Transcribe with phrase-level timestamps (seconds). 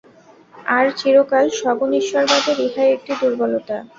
[0.71, 3.77] আর চিরকাল সগুণ-ঈশ্বরবাদের ইহাই একটি দুর্বলতা।